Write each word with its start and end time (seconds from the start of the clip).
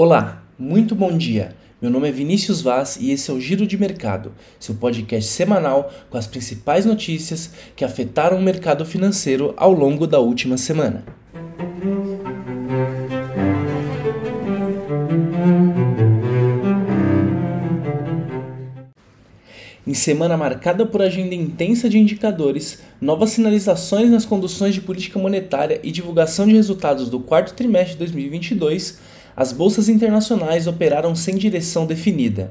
Olá, 0.00 0.44
muito 0.56 0.94
bom 0.94 1.18
dia. 1.18 1.56
Meu 1.82 1.90
nome 1.90 2.08
é 2.08 2.12
Vinícius 2.12 2.60
Vaz 2.60 2.96
e 3.00 3.10
esse 3.10 3.32
é 3.32 3.34
o 3.34 3.40
Giro 3.40 3.66
de 3.66 3.76
Mercado, 3.76 4.32
seu 4.60 4.76
podcast 4.76 5.28
semanal 5.28 5.92
com 6.08 6.16
as 6.16 6.24
principais 6.24 6.86
notícias 6.86 7.50
que 7.74 7.84
afetaram 7.84 8.38
o 8.38 8.40
mercado 8.40 8.86
financeiro 8.86 9.52
ao 9.56 9.72
longo 9.72 10.06
da 10.06 10.20
última 10.20 10.56
semana. 10.56 11.04
Em 19.84 19.94
semana 19.94 20.36
marcada 20.36 20.86
por 20.86 21.02
agenda 21.02 21.34
intensa 21.34 21.88
de 21.88 21.98
indicadores, 21.98 22.82
novas 23.00 23.30
sinalizações 23.30 24.10
nas 24.10 24.24
conduções 24.24 24.74
de 24.74 24.80
política 24.80 25.18
monetária 25.18 25.80
e 25.82 25.90
divulgação 25.90 26.46
de 26.46 26.52
resultados 26.52 27.10
do 27.10 27.18
quarto 27.18 27.54
trimestre 27.54 27.94
de 27.94 27.98
2022, 28.00 29.07
as 29.38 29.52
bolsas 29.52 29.88
internacionais 29.88 30.66
operaram 30.66 31.14
sem 31.14 31.36
direção 31.36 31.86
definida. 31.86 32.50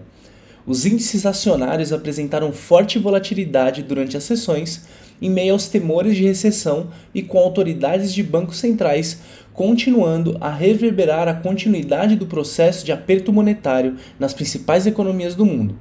Os 0.66 0.86
índices 0.86 1.26
acionários 1.26 1.92
apresentaram 1.92 2.54
forte 2.54 2.98
volatilidade 2.98 3.84
durante 3.84 4.16
as 4.16 4.24
sessões, 4.24 4.86
em 5.22 5.30
meio 5.30 5.52
aos 5.52 5.68
temores 5.68 6.16
de 6.16 6.24
recessão 6.24 6.88
e 7.14 7.22
com 7.22 7.40
autoridades 7.40 8.14
de 8.14 8.24
bancos 8.24 8.60
centrais 8.60 9.20
continuando 9.54 10.38
a 10.40 10.50
reverberar 10.50 11.28
a 11.28 11.34
continuidade 11.34 12.16
do 12.16 12.26
processo 12.26 12.86
de 12.86 12.94
aperto 12.94 13.34
monetário 13.34 13.98
nas 14.18 14.34
principais 14.34 14.88
economias 14.88 15.36
do 15.36 15.46
mundo. 15.46 15.78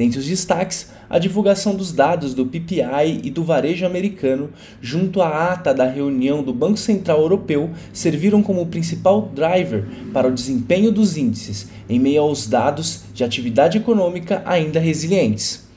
Dentre 0.00 0.18
os 0.18 0.24
destaques, 0.26 0.86
a 1.10 1.18
divulgação 1.18 1.74
dos 1.74 1.92
dados 1.92 2.32
do 2.32 2.46
PPI 2.46 3.20
e 3.22 3.28
do 3.30 3.44
varejo 3.44 3.84
americano, 3.84 4.48
junto 4.80 5.20
à 5.20 5.52
ata 5.52 5.74
da 5.74 5.84
reunião 5.84 6.42
do 6.42 6.54
Banco 6.54 6.78
Central 6.78 7.20
Europeu, 7.20 7.68
serviram 7.92 8.42
como 8.42 8.64
principal 8.64 9.30
driver 9.34 9.84
para 10.10 10.26
o 10.26 10.32
desempenho 10.32 10.90
dos 10.90 11.18
índices, 11.18 11.68
em 11.86 11.98
meio 11.98 12.22
aos 12.22 12.46
dados 12.46 13.02
de 13.12 13.22
atividade 13.22 13.76
econômica 13.76 14.42
ainda 14.46 14.80
resilientes. 14.80 15.68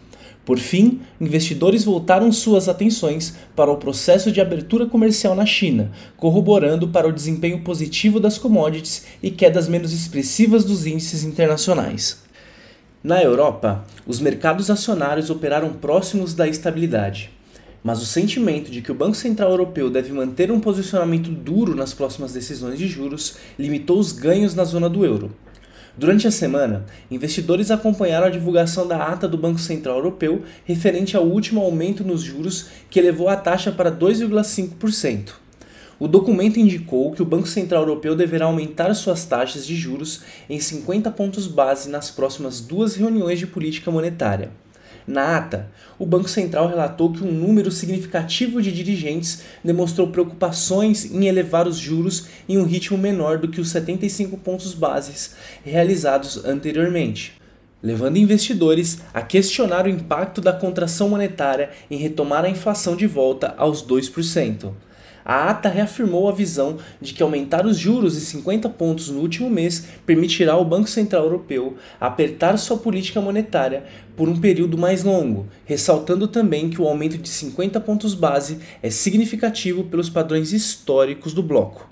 Por 0.46 0.58
fim, 0.58 1.02
investidores 1.20 1.84
voltaram 1.84 2.32
suas 2.32 2.70
atenções 2.70 3.34
para 3.54 3.72
o 3.72 3.76
processo 3.76 4.32
de 4.32 4.40
abertura 4.40 4.86
comercial 4.86 5.36
na 5.36 5.46
China, 5.46 5.92
corroborando 6.16 6.88
para 6.88 7.10
o 7.10 7.14
desempenho 7.14 7.60
positivo 7.60 8.22
das 8.22 8.38
commodities 8.38 9.04
e 9.22 9.30
quedas 9.30 9.68
menos 9.68 9.92
expressivas 9.92 10.64
dos 10.64 10.86
índices 10.86 11.26
internacionais. 11.26 12.24
Na 13.04 13.22
Europa, 13.22 13.84
os 14.08 14.22
mercados 14.22 14.70
acionários 14.70 15.30
operaram 15.30 15.74
próximos 15.74 16.34
da 16.34 16.48
estabilidade, 16.48 17.32
mas 17.84 18.02
o 18.02 18.06
sentimento 18.06 18.72
de 18.72 18.82
que 18.82 18.94
o 18.94 18.96
Banco 18.96 19.18
Central 19.18 19.52
Europeu 19.52 19.90
deve 19.90 20.14
manter 20.14 20.50
um 20.50 20.60
posicionamento 20.62 21.30
duro 21.30 21.76
nas 21.76 21.94
próximas 21.94 22.32
decisões 22.32 22.80
de 22.80 22.88
juros 22.88 23.36
limitou 23.60 24.00
os 24.00 24.14
ganhos 24.14 24.56
na 24.56 24.64
zona 24.64 24.88
do 24.88 25.04
euro. 25.04 25.36
Durante 25.98 26.30
a 26.30 26.32
semana, 26.32 26.86
investidores 27.12 27.72
acompanharam 27.72 28.28
a 28.28 28.30
divulgação 28.30 28.88
da 28.88 29.06
ata 29.08 29.28
do 29.28 29.38
Banco 29.38 29.60
Central 29.60 29.98
Europeu 29.98 30.42
referente 30.64 31.18
ao 31.18 31.26
último 31.26 31.60
aumento 31.60 32.06
nos 32.06 32.22
juros 32.22 32.68
que 32.90 33.00
elevou 33.00 33.28
a 33.28 33.36
taxa 33.36 33.70
para 33.70 33.92
2,5%. 33.92 35.43
O 36.00 36.08
documento 36.08 36.60
indicou 36.60 37.12
que 37.12 37.22
o 37.22 37.26
Banco 37.26 37.48
Central 37.48 37.84
Europeu 37.84 38.16
deverá 38.16 38.46
aumentar 38.46 38.92
suas 38.96 39.26
taxas 39.26 39.66
de 39.66 39.76
juros 39.76 40.22
em 40.50 40.60
50 40.60 41.12
pontos 41.12 41.46
base 41.46 41.88
nas 41.88 42.10
próximas 42.10 42.60
duas 42.60 42.96
reuniões 42.96 43.38
de 43.38 43.46
política 43.46 43.92
monetária. 43.92 44.52
Na 45.06 45.38
ata, 45.38 45.70
o 46.00 46.06
Banco 46.06 46.28
Central 46.28 46.68
relatou 46.68 47.12
que 47.12 47.24
um 47.24 47.32
número 47.32 47.70
significativo 47.70 48.62
de 48.62 48.72
dirigentes 48.72 49.44
demonstrou 49.64 50.08
preocupações 50.08 51.06
em 51.06 51.28
elevar 51.28 51.68
os 51.68 51.78
juros 51.78 52.28
em 52.50 52.58
um 52.58 52.64
ritmo 52.64 52.98
menor 52.98 53.38
do 53.38 53.50
que 53.50 53.62
os 53.62 53.70
75 53.70 54.38
pontos 54.38 54.74
bases 54.74 55.36
realizados 55.64 56.44
anteriormente, 56.44 57.34
levando 57.84 58.18
investidores 58.18 59.00
a 59.14 59.22
questionar 59.22 59.86
o 59.86 59.90
impacto 59.90 60.42
da 60.42 60.54
contração 60.54 61.10
monetária 61.10 61.70
em 61.92 61.98
retomar 61.98 62.46
a 62.46 62.50
inflação 62.50 62.96
de 62.96 63.06
volta 63.06 63.54
aos 63.58 63.86
2% 63.86 64.72
a 65.26 65.50
ata 65.50 65.70
reafirmou 65.70 66.28
a 66.28 66.32
visão 66.32 66.78
de 67.02 67.14
que 67.14 67.24
aumentar 67.24 67.66
os 67.66 67.78
juros 67.78 68.18
em 68.18 68.20
50 68.20 68.70
pontos 68.70 69.10
no 69.10 69.20
último 69.20 69.50
mês 69.50 69.86
permitirá 70.06 70.54
ao 70.54 70.66
Banco 70.66 70.90
Central 70.90 71.24
Europeu 71.24 71.76
apertar 72.00 72.58
sua 72.58 72.78
política 72.78 73.22
monetária 73.22 73.84
por 74.16 74.30
um 74.30 74.40
período 74.40 74.78
mais 74.78 75.04
longo, 75.04 75.48
ressaltando 75.66 76.28
também 76.28 76.70
que 76.70 76.82
o 76.82 76.88
aumento 76.88 77.18
de 77.18 77.30
50 77.30 77.80
pontos 77.80 78.14
base 78.14 78.60
é 78.82 78.90
significativo 78.90 79.84
pelos 79.86 80.10
padrões 80.10 80.54
históricos 80.54 81.34
do 81.34 81.42
bloco. 81.42 81.90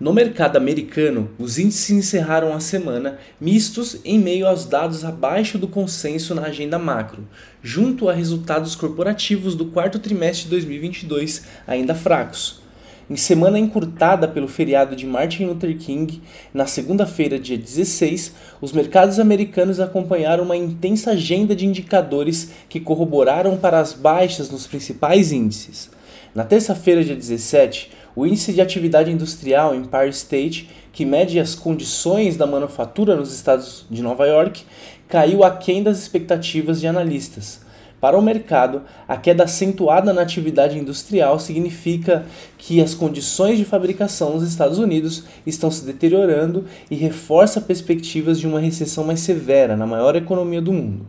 No 0.00 0.12
mercado 0.12 0.56
americano, 0.56 1.30
os 1.38 1.56
índices 1.56 1.90
encerraram 1.90 2.52
a 2.52 2.58
semana 2.58 3.16
mistos 3.40 4.00
em 4.04 4.18
meio 4.18 4.44
aos 4.44 4.64
dados 4.64 5.04
abaixo 5.04 5.56
do 5.56 5.68
consenso 5.68 6.34
na 6.34 6.46
agenda 6.46 6.80
macro, 6.80 7.28
junto 7.62 8.08
a 8.08 8.12
resultados 8.12 8.74
corporativos 8.74 9.54
do 9.54 9.66
quarto 9.66 10.00
trimestre 10.00 10.44
de 10.44 10.50
2022 10.50 11.44
ainda 11.64 11.94
fracos. 11.94 12.60
Em 13.08 13.14
semana 13.14 13.56
encurtada 13.56 14.26
pelo 14.26 14.48
feriado 14.48 14.96
de 14.96 15.06
Martin 15.06 15.44
Luther 15.44 15.76
King, 15.78 16.20
na 16.52 16.66
segunda-feira, 16.66 17.38
dia 17.38 17.56
16, 17.56 18.34
os 18.60 18.72
mercados 18.72 19.20
americanos 19.20 19.78
acompanharam 19.78 20.42
uma 20.42 20.56
intensa 20.56 21.12
agenda 21.12 21.54
de 21.54 21.66
indicadores 21.66 22.50
que 22.68 22.80
corroboraram 22.80 23.58
para 23.58 23.78
as 23.78 23.92
baixas 23.92 24.50
nos 24.50 24.66
principais 24.66 25.30
índices. 25.30 25.88
Na 26.34 26.42
terça-feira, 26.42 27.04
dia 27.04 27.14
17, 27.14 27.92
o 28.16 28.26
índice 28.26 28.52
de 28.52 28.60
atividade 28.60 29.10
industrial 29.10 29.74
Empire 29.74 30.10
State, 30.10 30.70
que 30.92 31.04
mede 31.04 31.40
as 31.40 31.54
condições 31.54 32.36
da 32.36 32.46
manufatura 32.46 33.16
nos 33.16 33.34
estados 33.34 33.84
de 33.90 34.02
Nova 34.02 34.26
York, 34.26 34.64
caiu 35.08 35.42
aquém 35.42 35.82
das 35.82 35.98
expectativas 35.98 36.80
de 36.80 36.86
analistas. 36.86 37.64
Para 38.00 38.18
o 38.18 38.22
mercado, 38.22 38.82
a 39.08 39.16
queda 39.16 39.44
acentuada 39.44 40.12
na 40.12 40.20
atividade 40.20 40.78
industrial 40.78 41.38
significa 41.38 42.26
que 42.58 42.82
as 42.82 42.94
condições 42.94 43.56
de 43.56 43.64
fabricação 43.64 44.34
nos 44.34 44.42
Estados 44.42 44.78
Unidos 44.78 45.24
estão 45.46 45.70
se 45.70 45.86
deteriorando 45.86 46.66
e 46.90 46.94
reforça 46.94 47.62
perspectivas 47.62 48.38
de 48.38 48.46
uma 48.46 48.60
recessão 48.60 49.04
mais 49.04 49.20
severa 49.20 49.74
na 49.74 49.86
maior 49.86 50.14
economia 50.16 50.60
do 50.60 50.72
mundo. 50.72 51.06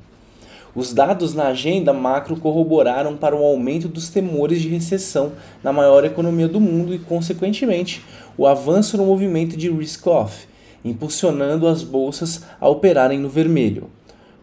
Os 0.75 0.91
dados 0.91 1.33
na 1.33 1.47
agenda 1.47 1.93
macro 1.93 2.35
corroboraram 2.35 3.15
para 3.15 3.33
o 3.33 3.45
aumento 3.45 3.87
dos 3.87 4.09
temores 4.09 4.61
de 4.61 4.67
recessão 4.67 5.31
na 5.63 5.71
maior 5.71 6.03
economia 6.03 6.49
do 6.49 6.59
mundo 6.59 6.93
e, 6.93 6.99
consequentemente, 6.99 8.03
o 8.37 8.45
avanço 8.45 8.97
no 8.97 9.05
movimento 9.05 9.55
de 9.55 9.71
risk-off, 9.71 10.47
impulsionando 10.83 11.65
as 11.65 11.81
bolsas 11.81 12.43
a 12.59 12.67
operarem 12.67 13.17
no 13.17 13.29
vermelho. 13.29 13.89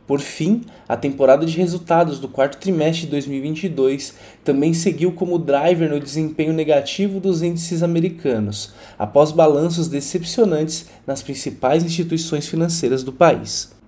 Por 0.06 0.20
fim, 0.20 0.62
a 0.88 0.96
temporada 0.96 1.44
de 1.44 1.56
resultados 1.56 2.18
do 2.18 2.28
quarto 2.28 2.56
trimestre 2.56 3.04
de 3.04 3.10
2022 3.10 4.14
também 4.42 4.72
seguiu 4.72 5.12
como 5.12 5.38
driver 5.38 5.88
no 5.90 6.00
desempenho 6.00 6.54
negativo 6.54 7.20
dos 7.20 7.42
índices 7.42 7.82
americanos, 7.82 8.72
após 8.98 9.32
balanços 9.32 9.86
decepcionantes 9.86 10.86
nas 11.06 11.22
principais 11.22 11.84
instituições 11.84 12.48
financeiras 12.48 13.04
do 13.04 13.12
país. 13.12 13.81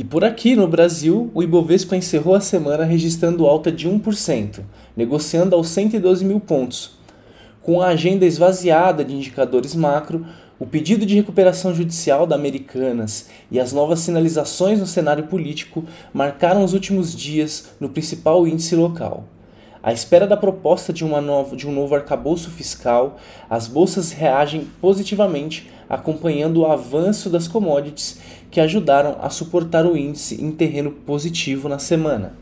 E 0.00 0.04
por 0.04 0.24
aqui 0.24 0.56
no 0.56 0.66
Brasil, 0.66 1.30
o 1.34 1.42
Ibovespa 1.42 1.94
encerrou 1.94 2.34
a 2.34 2.40
semana 2.40 2.84
registrando 2.84 3.46
alta 3.46 3.70
de 3.70 3.86
1%, 3.86 4.60
negociando 4.96 5.54
aos 5.54 5.68
112 5.68 6.24
mil 6.24 6.40
pontos. 6.40 6.92
Com 7.60 7.82
a 7.82 7.88
agenda 7.88 8.24
esvaziada 8.24 9.04
de 9.04 9.14
indicadores 9.14 9.74
macro, 9.74 10.24
o 10.58 10.64
pedido 10.64 11.04
de 11.04 11.16
recuperação 11.16 11.74
judicial 11.74 12.26
da 12.26 12.34
Americanas 12.34 13.28
e 13.50 13.60
as 13.60 13.74
novas 13.74 14.00
sinalizações 14.00 14.80
no 14.80 14.86
cenário 14.86 15.24
político 15.24 15.84
marcaram 16.14 16.64
os 16.64 16.72
últimos 16.72 17.14
dias 17.14 17.68
no 17.78 17.90
principal 17.90 18.48
índice 18.48 18.74
local. 18.74 19.24
À 19.82 19.92
espera 19.92 20.26
da 20.26 20.36
proposta 20.36 20.94
de, 20.94 21.04
uma 21.04 21.20
nova, 21.20 21.54
de 21.54 21.68
um 21.68 21.72
novo 21.72 21.94
arcabouço 21.94 22.48
fiscal, 22.48 23.18
as 23.50 23.66
bolsas 23.66 24.12
reagem 24.12 24.66
positivamente, 24.80 25.70
acompanhando 25.90 26.58
o 26.60 26.66
avanço 26.66 27.28
das 27.28 27.48
commodities 27.48 28.20
que 28.48 28.60
ajudaram 28.60 29.16
a 29.20 29.28
suportar 29.28 29.84
o 29.84 29.96
índice 29.96 30.40
em 30.40 30.52
terreno 30.52 30.92
positivo 30.92 31.68
na 31.68 31.80
semana. 31.80 32.34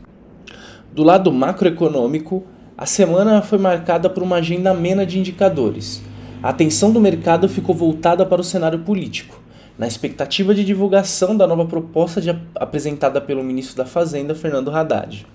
Do 0.93 1.03
lado 1.03 1.31
macroeconômico, 1.31 2.43
a 2.77 2.85
semana 2.85 3.41
foi 3.41 3.57
marcada 3.57 4.07
por 4.09 4.21
uma 4.21 4.35
agenda 4.35 4.69
amena 4.69 5.05
de 5.05 5.17
indicadores. 5.17 6.01
A 6.43 6.49
atenção 6.49 6.91
do 6.91 7.01
mercado 7.01 7.49
ficou 7.49 7.73
voltada 7.73 8.25
para 8.25 8.39
o 8.39 8.43
cenário 8.43 8.79
político, 8.79 9.41
na 9.77 9.87
expectativa 9.87 10.53
de 10.53 10.63
divulgação 10.63 11.35
da 11.35 11.47
nova 11.47 11.65
proposta 11.65 12.21
de, 12.21 12.29
apresentada 12.55 13.19
pelo 13.19 13.43
ministro 13.43 13.75
da 13.75 13.85
Fazenda, 13.85 14.35
Fernando 14.35 14.71
Haddad. 14.71 15.25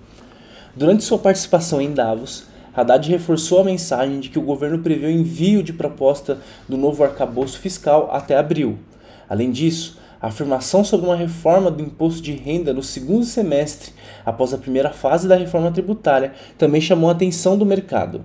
Durante 0.75 1.03
sua 1.03 1.19
participação 1.19 1.81
em 1.81 1.93
Davos, 1.93 2.47
Haddad 2.75 3.09
reforçou 3.09 3.61
a 3.61 3.63
mensagem 3.63 4.19
de 4.19 4.29
que 4.29 4.37
o 4.37 4.41
governo 4.41 4.79
prevê 4.79 5.07
o 5.07 5.11
envio 5.11 5.63
de 5.63 5.71
proposta 5.71 6.39
do 6.67 6.75
novo 6.75 7.03
arcabouço 7.03 7.57
fiscal 7.57 8.09
até 8.11 8.37
abril. 8.37 8.77
Além 9.29 9.51
disso, 9.51 9.97
a 10.21 10.27
afirmação 10.27 10.83
sobre 10.83 11.05
uma 11.05 11.15
reforma 11.15 11.71
do 11.71 11.81
imposto 11.81 12.21
de 12.21 12.33
renda 12.33 12.73
no 12.73 12.83
segundo 12.83 13.25
semestre, 13.25 13.93
após 14.25 14.53
a 14.53 14.57
primeira 14.57 14.89
fase 14.89 15.27
da 15.27 15.35
reforma 15.35 15.71
tributária, 15.71 16.33
também 16.57 16.81
chamou 16.81 17.09
a 17.09 17.13
atenção 17.13 17.57
do 17.57 17.65
mercado. 17.65 18.23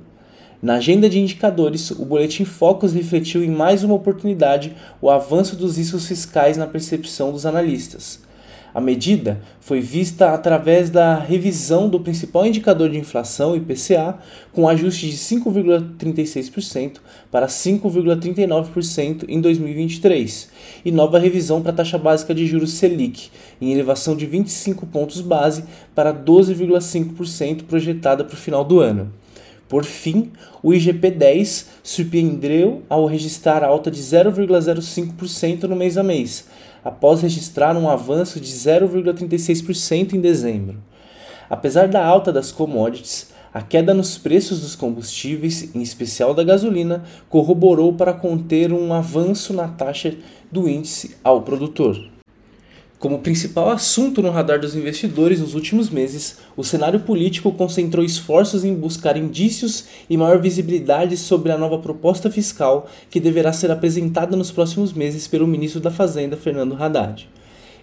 Na 0.62 0.74
agenda 0.74 1.08
de 1.08 1.18
indicadores, 1.18 1.90
o 1.90 2.04
Boletim 2.04 2.44
Focus 2.44 2.92
refletiu 2.92 3.42
em 3.42 3.50
mais 3.50 3.82
uma 3.82 3.94
oportunidade 3.94 4.76
o 5.00 5.08
avanço 5.08 5.56
dos 5.56 5.78
riscos 5.78 6.06
fiscais 6.06 6.56
na 6.56 6.66
percepção 6.66 7.32
dos 7.32 7.46
analistas. 7.46 8.20
A 8.72 8.80
medida 8.80 9.40
foi 9.60 9.80
vista 9.80 10.32
através 10.32 10.90
da 10.90 11.18
revisão 11.18 11.88
do 11.88 11.98
principal 11.98 12.46
indicador 12.46 12.88
de 12.88 12.98
inflação, 12.98 13.56
IPCA, 13.56 14.18
com 14.52 14.68
ajuste 14.68 15.10
de 15.10 15.16
5,36% 15.16 16.98
para 17.30 17.48
5,39% 17.48 19.24
em 19.28 19.40
2023, 19.40 20.50
e 20.84 20.92
nova 20.92 21.18
revisão 21.18 21.60
para 21.60 21.72
a 21.72 21.74
taxa 21.74 21.98
básica 21.98 22.32
de 22.32 22.46
juros 22.46 22.74
Selic, 22.74 23.30
em 23.60 23.72
elevação 23.72 24.14
de 24.16 24.24
25 24.24 24.86
pontos 24.86 25.20
base 25.20 25.64
para 25.94 26.14
12,5% 26.14 27.64
projetada 27.64 28.24
para 28.24 28.34
o 28.34 28.38
final 28.38 28.64
do 28.64 28.78
ano. 28.78 29.12
Por 29.68 29.84
fim, 29.84 30.32
o 30.64 30.70
IGP-10 30.70 31.66
surpreendeu 31.80 32.82
ao 32.88 33.06
registrar 33.06 33.62
alta 33.62 33.88
de 33.88 34.00
0,05% 34.00 35.62
no 35.62 35.76
mês 35.76 35.96
a 35.96 36.02
mês, 36.02 36.48
após 36.84 37.22
registrar 37.22 37.76
um 37.76 37.88
avanço 37.88 38.40
de 38.40 38.52
0,36% 38.52 40.14
em 40.14 40.20
dezembro. 40.20 40.78
Apesar 41.48 41.88
da 41.88 42.04
alta 42.04 42.32
das 42.32 42.52
commodities, 42.52 43.30
a 43.52 43.60
queda 43.60 43.92
nos 43.92 44.16
preços 44.16 44.60
dos 44.60 44.76
combustíveis, 44.76 45.74
em 45.74 45.82
especial 45.82 46.32
da 46.32 46.44
gasolina, 46.44 47.02
corroborou 47.28 47.92
para 47.92 48.12
conter 48.12 48.72
um 48.72 48.92
avanço 48.92 49.52
na 49.52 49.66
taxa 49.66 50.14
do 50.50 50.68
índice 50.68 51.16
ao 51.24 51.42
produtor. 51.42 52.19
Como 53.00 53.20
principal 53.20 53.70
assunto 53.70 54.20
no 54.20 54.30
radar 54.30 54.60
dos 54.60 54.76
investidores 54.76 55.40
nos 55.40 55.54
últimos 55.54 55.88
meses, 55.88 56.36
o 56.54 56.62
cenário 56.62 57.00
político 57.00 57.50
concentrou 57.50 58.04
esforços 58.04 58.62
em 58.62 58.74
buscar 58.74 59.16
indícios 59.16 59.86
e 60.10 60.18
maior 60.18 60.38
visibilidade 60.38 61.16
sobre 61.16 61.50
a 61.50 61.56
nova 61.56 61.78
proposta 61.78 62.30
fiscal 62.30 62.90
que 63.08 63.18
deverá 63.18 63.54
ser 63.54 63.70
apresentada 63.70 64.36
nos 64.36 64.52
próximos 64.52 64.92
meses 64.92 65.26
pelo 65.26 65.46
ministro 65.46 65.80
da 65.80 65.90
Fazenda, 65.90 66.36
Fernando 66.36 66.76
Haddad. 66.78 67.26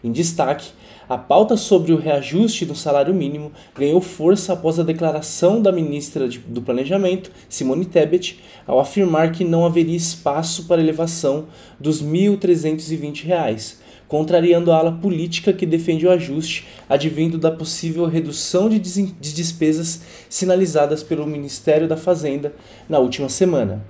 Em 0.03 0.11
destaque, 0.11 0.69
a 1.09 1.17
pauta 1.17 1.57
sobre 1.57 1.93
o 1.93 1.97
reajuste 1.97 2.63
do 2.63 2.75
salário 2.75 3.11
mínimo 3.11 3.51
ganhou 3.75 3.99
força 3.99 4.53
após 4.53 4.79
a 4.79 4.83
declaração 4.83 5.59
da 5.59 5.71
ministra 5.71 6.29
do 6.45 6.61
Planejamento, 6.61 7.31
Simone 7.49 7.85
Tebet, 7.85 8.39
ao 8.67 8.79
afirmar 8.79 9.31
que 9.31 9.43
não 9.43 9.65
haveria 9.65 9.97
espaço 9.97 10.65
para 10.65 10.79
elevação 10.79 11.47
dos 11.79 12.01
R$ 12.01 12.07
1.320 12.37 13.86
contrariando 14.07 14.71
a 14.71 14.77
ala 14.77 14.91
política 14.91 15.51
que 15.51 15.65
defende 15.65 16.07
o 16.07 16.11
ajuste, 16.11 16.65
advindo 16.87 17.37
da 17.37 17.51
possível 17.51 18.05
redução 18.05 18.69
de, 18.69 18.79
de 18.79 19.33
despesas 19.33 20.01
sinalizadas 20.29 21.03
pelo 21.03 21.27
Ministério 21.27 21.87
da 21.87 21.97
Fazenda 21.97 22.53
na 22.87 22.99
última 22.99 23.29
semana. 23.29 23.85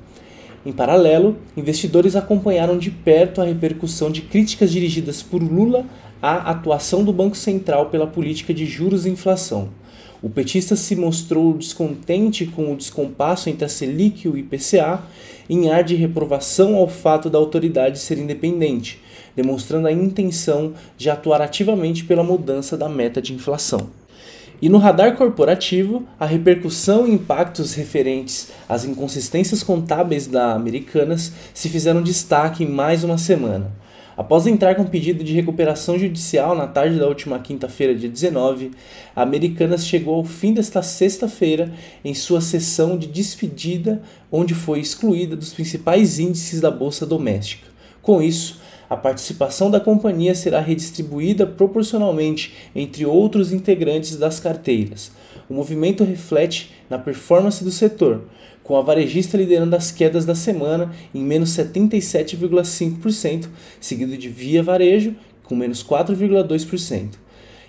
Em 0.65 0.71
paralelo, 0.71 1.37
investidores 1.55 2.15
acompanharam 2.15 2.77
de 2.77 2.91
perto 2.91 3.39
a 3.39 3.45
repercussão 3.45 4.11
de 4.11 4.21
críticas 4.21 4.71
dirigidas 4.71 5.21
por 5.23 5.41
Lula 5.41 5.85
à 6.21 6.51
atuação 6.51 7.03
do 7.03 7.13
Banco 7.13 7.37
Central 7.37 7.85
pela 7.85 8.07
política 8.07 8.53
de 8.53 8.65
juros 8.65 9.05
e 9.05 9.09
inflação. 9.09 9.69
O 10.21 10.29
petista 10.29 10.75
se 10.75 10.95
mostrou 10.95 11.53
descontente 11.53 12.47
com 12.47 12.73
o 12.73 12.75
descompasso 12.75 13.49
entre 13.49 13.65
a 13.65 13.69
Selic 13.69 14.25
e 14.25 14.29
o 14.29 14.35
IPCA, 14.35 15.03
em 15.47 15.69
ar 15.69 15.83
de 15.83 15.95
reprovação 15.95 16.75
ao 16.75 16.87
fato 16.87 17.29
da 17.29 17.37
autoridade 17.37 17.99
ser 17.99 18.17
independente, 18.17 18.99
demonstrando 19.37 19.87
a 19.87 19.91
intenção 19.91 20.73
de 20.97 21.11
atuar 21.11 21.43
ativamente 21.43 22.03
pela 22.03 22.23
mudança 22.23 22.75
da 22.75 22.89
meta 22.89 23.21
de 23.21 23.35
inflação. 23.35 23.91
E 24.59 24.67
no 24.67 24.79
radar 24.79 25.15
corporativo, 25.15 26.03
a 26.19 26.25
repercussão 26.25 27.07
e 27.07 27.11
impactos 27.11 27.75
referentes 27.75 28.51
às 28.67 28.83
inconsistências 28.83 29.61
contábeis 29.61 30.25
da 30.25 30.53
Americanas 30.53 31.31
se 31.53 31.69
fizeram 31.69 32.01
destaque 32.01 32.63
em 32.63 32.67
mais 32.67 33.03
uma 33.03 33.19
semana. 33.19 33.71
Após 34.17 34.47
entrar 34.47 34.73
com 34.73 34.83
pedido 34.83 35.23
de 35.23 35.31
recuperação 35.31 35.99
judicial 35.99 36.55
na 36.55 36.65
tarde 36.65 36.97
da 36.97 37.07
última 37.07 37.37
quinta-feira, 37.37 37.93
dia 37.93 38.09
19, 38.09 38.71
a 39.15 39.21
Americanas 39.21 39.85
chegou 39.85 40.15
ao 40.15 40.23
fim 40.23 40.55
desta 40.55 40.81
sexta-feira 40.81 41.71
em 42.03 42.15
sua 42.15 42.41
sessão 42.41 42.97
de 42.97 43.05
despedida, 43.05 44.01
onde 44.31 44.55
foi 44.55 44.79
excluída 44.79 45.35
dos 45.35 45.53
principais 45.53 46.17
índices 46.17 46.59
da 46.59 46.71
bolsa 46.71 47.05
doméstica. 47.05 47.67
Com 48.01 48.19
isso, 48.19 48.59
a 48.89 48.95
participação 48.95 49.69
da 49.69 49.79
companhia 49.79 50.33
será 50.33 50.59
redistribuída 50.59 51.45
proporcionalmente 51.45 52.53
entre 52.75 53.05
outros 53.05 53.51
integrantes 53.51 54.17
das 54.17 54.39
carteiras. 54.39 55.11
O 55.49 55.53
movimento 55.53 56.03
reflete 56.03 56.71
na 56.89 56.97
performance 56.97 57.63
do 57.63 57.71
setor, 57.71 58.23
com 58.63 58.75
a 58.75 58.81
varejista 58.81 59.37
liderando 59.37 59.75
as 59.75 59.91
quedas 59.91 60.25
da 60.25 60.35
semana 60.35 60.91
em 61.13 61.21
menos 61.21 61.51
77,5%, 61.51 63.47
seguido 63.79 64.17
de 64.17 64.27
Via 64.29 64.61
Varejo 64.63 65.15
com 65.43 65.55
menos 65.55 65.83
4,2%. 65.83 67.11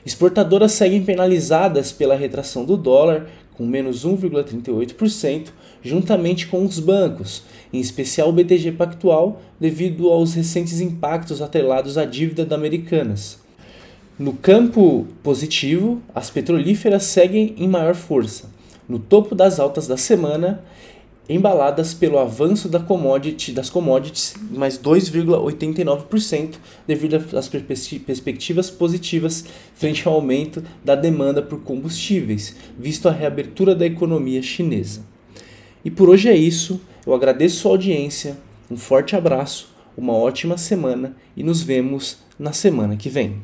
Exportadoras 0.05 0.73
seguem 0.73 1.05
penalizadas 1.05 1.93
pela 1.93 2.17
retração 2.17 2.65
do 2.65 2.77
dólar, 2.77 3.29
com 3.59 3.67
menos 3.67 4.07
1,38%, 4.07 5.49
juntamente 5.83 6.47
com 6.47 6.65
os 6.65 6.79
bancos, 6.79 7.43
em 7.73 7.81
especial 7.81 8.29
o 8.29 8.33
BTG 8.33 8.71
Pactual, 8.73 9.43
devido 9.59 10.09
aos 10.09 10.33
recentes 10.33 10.81
impactos 10.81 11.43
atrelados 11.43 11.99
à 11.99 12.05
dívida 12.05 12.47
da 12.47 12.55
Americanas. 12.55 13.41
No 14.17 14.33
campo 14.33 15.09
positivo, 15.25 16.01
as 16.15 16.31
petrolíferas 16.31 17.03
seguem 17.03 17.57
em 17.59 17.67
maior 17.67 17.97
força, 17.97 18.49
no 18.89 19.01
topo 19.01 19.35
das 19.35 19.59
altas 19.59 19.89
da 19.89 19.97
semana, 19.97 20.63
embaladas 21.29 21.93
pelo 21.93 22.19
avanço 22.19 22.69
da 22.69 22.81
commodity, 22.81 23.53
das 23.53 23.69
commodities, 23.69 24.35
mais 24.51 24.79
2,89%, 24.79 26.55
devido 26.87 27.23
às 27.37 27.49
perspectivas 27.49 28.71
positivas 28.71 29.45
frente 29.75 30.09
ao 30.09 30.15
aumento 30.15 30.63
da 30.85 30.95
demanda 30.95 31.43
por 31.43 31.61
combustíveis, 31.61 32.57
visto 32.79 33.09
a 33.09 33.13
reabertura 33.13 33.75
da 33.75 33.85
economia 33.85 34.43
chinesa. 34.43 35.03
E 35.85 35.91
por 35.91 36.09
hoje 36.09 36.29
é 36.29 36.37
isso. 36.37 36.81
Eu 37.07 37.15
agradeço 37.15 37.61
sua 37.61 37.73
audiência, 37.73 38.37
um 38.71 38.77
forte 38.77 39.17
abraço, 39.17 39.75
uma 39.97 40.13
ótima 40.13 40.59
semana 40.59 41.17
e 41.37 41.43
nos 41.43 41.63
vemos 41.63 42.19
na 42.39 42.53
semana 42.53 42.97
que 42.97 43.09
vem. 43.09 43.41